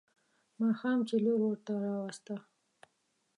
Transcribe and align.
ماښام 0.61 0.99
چې 1.07 1.15
لور 1.25 1.39
ورته 1.43 1.73
راوسته. 1.83 2.35